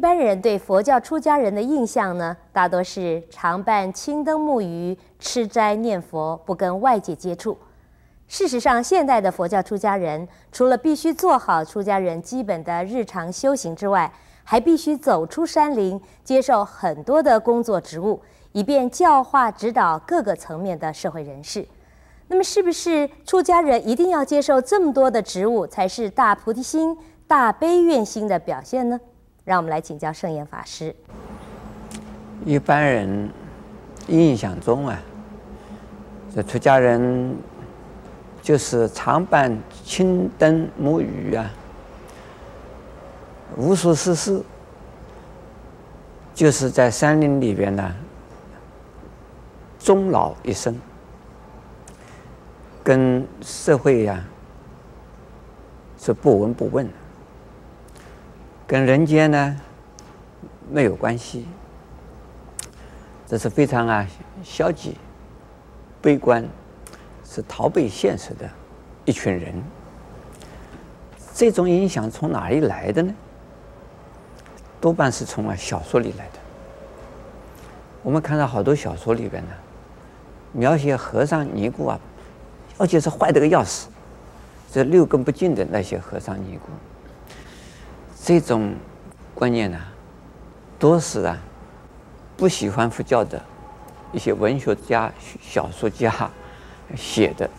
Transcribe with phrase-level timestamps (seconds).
[0.00, 7.54] 一般人对佛教出家人的印象呢，大多是常伴青灯沐鱼、吃斋念佛，不跟外界接触。
[8.26, 14.10] 事实上，现代的佛教出家人除了必须做好出家人基本的日常修行之外，
[14.42, 18.22] 还必须走出山林，接受很多的工作职务，
[18.52, 21.68] 以便教化指导各个层面的社会人士。
[22.28, 28.98] 那么，是不是出家人一定要接受这么多的职务，才是大菩提心、大悲愿心的表现呢？
[29.50, 30.94] 让我们来请教圣严法师。
[32.46, 33.28] 一般人
[34.06, 34.96] 印象中啊，
[36.32, 37.36] 这出家人
[38.40, 41.50] 就是常伴青灯沐鱼啊，
[43.56, 44.40] 无所事事，
[46.32, 47.92] 就是在山林里边呢，
[49.80, 50.80] 终老一生，
[52.84, 54.24] 跟社会呀、
[55.98, 56.88] 是不闻不问。
[58.70, 59.56] 跟人间呢
[60.70, 61.44] 没有关系，
[63.26, 64.06] 这是非常啊
[64.44, 64.96] 消极、
[66.00, 66.48] 悲观，
[67.24, 68.48] 是逃避现实的
[69.04, 69.60] 一群人。
[71.34, 73.12] 这种影响从哪里来的呢？
[74.80, 76.38] 多半是从啊小说里来的。
[78.04, 79.50] 我们看到好多小说里边呢，
[80.52, 81.98] 描写和尚尼姑啊，
[82.78, 83.88] 而且是坏的个要死，
[84.70, 86.68] 这六根不净的那些和尚尼姑。
[88.30, 88.72] 这种
[89.34, 89.76] 观念呢，
[90.78, 91.36] 都是啊
[92.36, 93.42] 不喜欢佛教的
[94.12, 96.30] 一些文学家、小说家
[96.94, 97.50] 写的。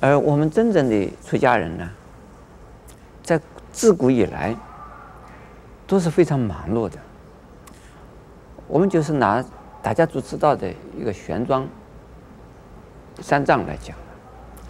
[0.00, 1.88] 而我们真正的出家人呢，
[3.22, 3.40] 在
[3.70, 4.56] 自古以来
[5.86, 6.98] 都是非常忙碌的。
[8.66, 9.40] 我们就是拿
[9.80, 10.68] 大家都知道的
[10.98, 11.64] 一个玄奘
[13.20, 13.96] 三藏来讲，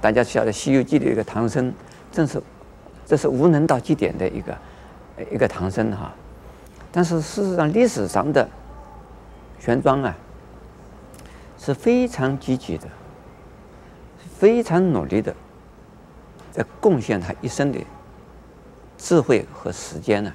[0.00, 1.74] 大家晓得《西游记》的一个唐僧，
[2.12, 2.40] 正是。
[3.10, 4.56] 这是无能到极点的一个
[5.32, 6.12] 一个唐僧哈，
[6.92, 8.48] 但是事实上历史上的
[9.58, 10.16] 玄奘啊
[11.58, 12.86] 是非常积极的，
[14.38, 15.34] 非常努力的，
[16.52, 17.80] 在贡献他一生的
[18.96, 20.32] 智慧和时间呢，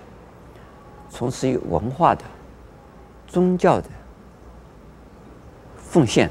[1.09, 2.25] 从事于文化的、
[3.25, 3.87] 宗教的
[5.77, 6.29] 奉献。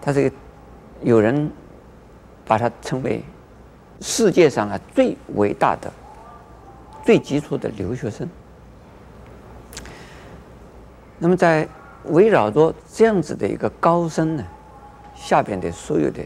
[0.00, 0.34] 他这个
[1.02, 1.52] 有人
[2.46, 3.22] 把他称为。
[4.00, 5.92] 世界上啊，最伟大的、
[7.04, 8.28] 最杰出的留学生。
[11.18, 11.68] 那么，在
[12.04, 14.46] 围绕着这样子的一个高僧呢，
[15.16, 16.24] 下边的所有的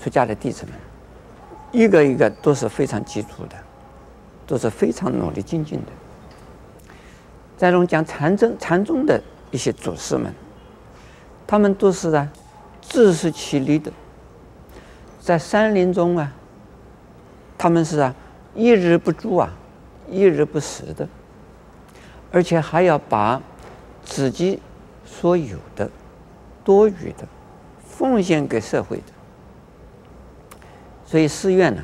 [0.00, 0.74] 出家的弟子们，
[1.72, 3.56] 一个一个都是非常杰出的，
[4.46, 5.86] 都是非常努力精进的。
[7.56, 9.20] 再中讲禅宗，禅宗的
[9.50, 10.32] 一些祖师们，
[11.44, 12.28] 他们都是啊，
[12.80, 13.92] 自食其力的，
[15.20, 16.32] 在山林中啊。
[17.62, 18.12] 他们是啊，
[18.56, 19.48] 一日不住啊，
[20.10, 21.08] 一日不食的，
[22.32, 23.40] 而且还要把
[24.02, 24.58] 自己
[25.04, 25.88] 所有的
[26.64, 27.24] 多余的
[27.86, 29.04] 奉献给社会的。
[31.06, 31.80] 所以寺院呢，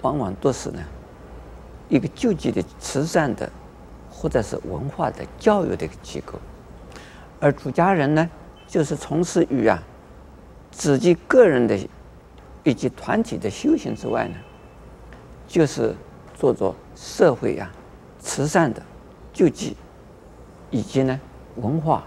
[0.00, 0.82] 往往都是呢
[1.90, 3.50] 一个救济的慈善的，
[4.10, 6.38] 或者是文化的教育的机构，
[7.38, 8.30] 而出家人呢，
[8.66, 9.82] 就是从事于啊
[10.70, 11.78] 自己个人的
[12.64, 14.34] 以及团体的修行之外呢。
[15.48, 15.94] 就是
[16.34, 17.68] 做做社会呀、
[18.20, 18.80] 慈善的
[19.32, 19.76] 救济，
[20.70, 21.18] 以及呢
[21.56, 22.04] 文化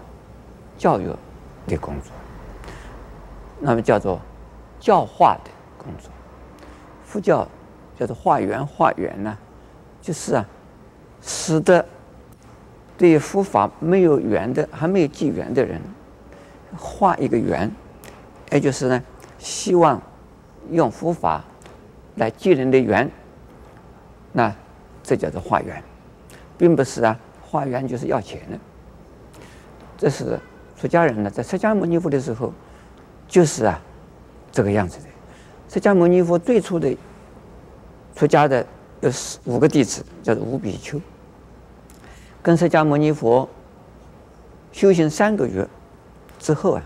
[0.78, 1.06] 教育
[1.66, 2.12] 的工作，
[3.60, 4.20] 那么叫做
[4.78, 6.08] 教化的工作。
[7.04, 7.46] 佛教
[7.98, 9.36] 叫做化缘，化缘呢，
[10.00, 10.46] 就是啊，
[11.20, 11.84] 使得
[12.96, 15.80] 对佛法没有缘的、还没有结缘的人，
[16.78, 17.70] 化一个缘，
[18.52, 19.02] 也就是呢，
[19.38, 20.00] 希望
[20.70, 21.44] 用佛法
[22.14, 23.10] 来结人的缘。
[24.32, 24.54] 那
[25.02, 25.82] 这叫做化缘，
[26.56, 28.58] 并不是啊，化缘就是要钱的。
[29.98, 30.38] 这是
[30.76, 32.52] 出家人呢，在释迦牟尼佛的时候，
[33.28, 33.80] 就是啊
[34.50, 35.04] 这个样子的。
[35.68, 36.96] 释迦牟尼佛最初的
[38.14, 38.66] 出家的
[39.00, 39.10] 有
[39.44, 41.00] 五个弟子，叫做五比丘，
[42.42, 43.48] 跟释迦牟尼佛
[44.72, 45.66] 修行三个月
[46.38, 46.82] 之后啊，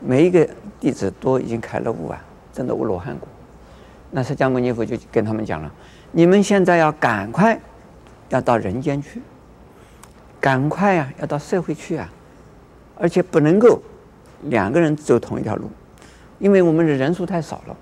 [0.00, 3.26] 每一个弟子都已经开了悟啊，证得无罗汉果。
[4.10, 5.72] 那释迦牟尼佛就跟他们讲了。
[6.16, 7.60] 你们现在要赶快
[8.30, 9.20] 要到人间去，
[10.40, 12.10] 赶快呀，要到社会去啊，
[12.96, 13.82] 而且不能够
[14.44, 15.70] 两个人走同一条路，
[16.38, 17.76] 因为我们的人数太少了，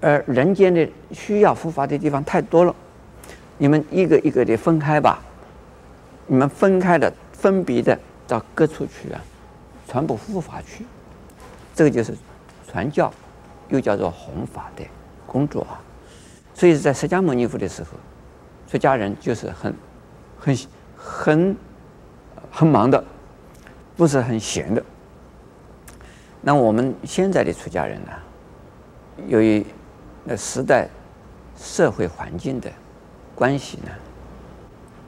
[0.00, 2.74] 而人间的需要佛法的地方太多了，
[3.58, 5.20] 你们一个一个的分开吧，
[6.26, 7.96] 你们分开的、分别的
[8.26, 9.22] 到各处去啊，
[9.86, 10.84] 传播佛法去，
[11.76, 12.12] 这个就是
[12.68, 13.08] 传教，
[13.68, 14.82] 又叫做弘法的
[15.28, 15.78] 工作啊。
[16.56, 17.90] 所以在释迦牟尼佛的时候，
[18.66, 19.74] 出家人就是很、
[20.38, 20.56] 很、
[20.96, 21.56] 很、
[22.50, 23.04] 很忙的，
[23.94, 24.82] 不是很闲的。
[26.40, 28.10] 那我们现在的出家人呢，
[29.28, 29.62] 由于
[30.24, 30.88] 那时代、
[31.58, 32.72] 社会环境的
[33.34, 33.90] 关系呢，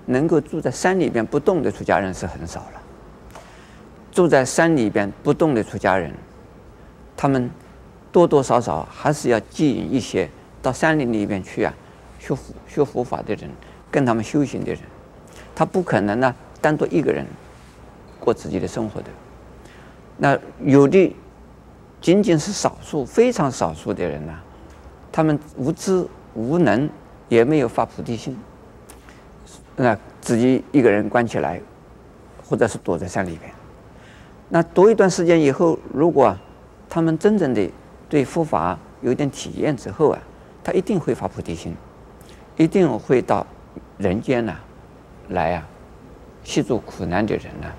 [0.05, 2.83] 能够住在山里边不动的出家人是很少了。
[4.13, 6.13] 住在山里边不动的出家人，
[7.17, 7.51] 他们
[8.13, 10.29] 多多少少还是要吸引一些
[10.63, 11.73] 到山林里边去啊。
[12.21, 13.49] 学佛学佛法的人，
[13.93, 14.81] 跟他们修行的人，
[15.55, 17.25] 他不可能呢单独一个人
[18.19, 19.07] 过自己的生活的。
[20.17, 21.15] 那有的
[22.01, 24.37] 仅仅是少数非常少数的人呢，
[25.13, 26.91] 他们无知无能，
[27.29, 28.37] 也没有发菩提心，
[29.77, 31.61] 那自己一个人关起来，
[32.45, 33.49] 或者是躲在山里边。
[34.49, 36.37] 那躲一段时间以后，如果
[36.89, 37.71] 他们真正的
[38.09, 40.19] 对佛法有点体验之后啊，
[40.69, 41.75] 他一定会发菩提心。
[42.59, 43.47] 一定会到
[43.97, 44.55] 人间呢，
[45.31, 45.67] 来啊，
[46.45, 47.73] 协助苦难的人呢，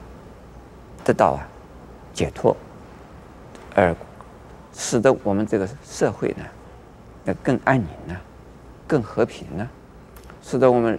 [1.03, 1.45] 得到啊
[2.13, 2.57] 解脱，
[3.75, 3.95] 而
[4.73, 6.43] 使得我们这个社会呢，
[7.25, 8.15] 要更安宁呢，
[8.87, 9.69] 更和平呢，
[10.41, 10.97] 使得我们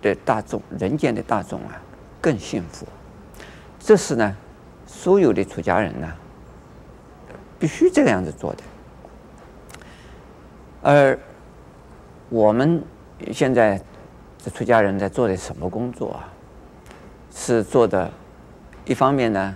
[0.00, 1.82] 的大众人间的大众啊
[2.20, 2.86] 更幸福。
[3.80, 4.36] 这是呢，
[4.86, 6.08] 所有的出家人呢，
[7.58, 8.62] 必须这个样子做的。
[10.82, 11.18] 而
[12.32, 12.82] 我们。
[13.30, 13.80] 现在
[14.38, 16.28] 这出家人在做的什么工作啊？
[17.30, 18.10] 是做的，
[18.84, 19.54] 一方面呢，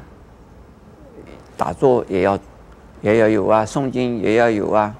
[1.56, 2.38] 打坐也要
[3.00, 4.94] 也要有啊，诵经也要有啊，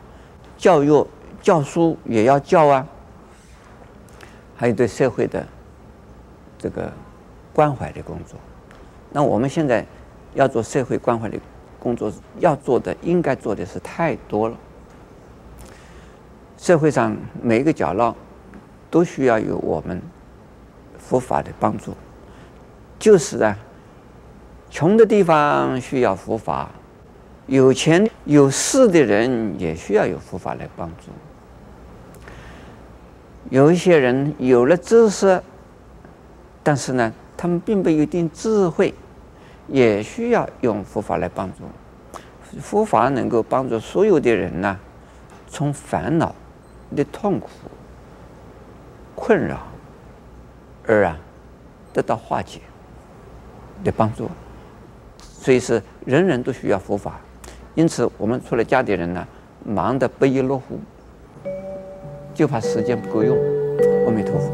[0.59, 1.07] 教育
[1.41, 2.85] 教书也要教啊，
[4.57, 5.47] 还有对社会的
[6.59, 6.93] 这个
[7.53, 8.37] 关怀的工作。
[9.13, 9.87] 那我们现在
[10.35, 11.39] 要做社会关怀的
[11.79, 14.57] 工作，要做的应该做的是太多了。
[16.67, 18.13] 社会上每一个角落。
[18.89, 20.01] 都需要有我们
[20.97, 21.93] 佛法的帮助，
[22.99, 23.55] 就是啊，
[24.71, 26.71] 穷的地方需要佛法，
[27.47, 31.11] 有钱有势的人也需要有佛法来帮助。
[33.51, 35.43] 有一些人有了知识，
[36.63, 38.95] 但是呢，他们并不一定智慧，
[39.69, 41.65] 也需要用佛法来帮助。
[42.61, 44.79] 佛法能够帮助所有的人呢，
[45.49, 46.35] 从烦恼
[46.95, 47.49] 的痛苦。
[49.15, 49.67] 困扰，
[50.87, 51.19] 而啊，
[51.93, 52.61] 得到化解
[53.83, 54.29] 的帮助，
[55.19, 57.19] 所以是人人都需要佛法。
[57.75, 59.27] 因此，我们除了家里人呢，
[59.65, 60.79] 忙得不亦乐乎，
[62.35, 63.37] 就怕时间不够用。
[64.07, 64.53] 阿弥陀佛。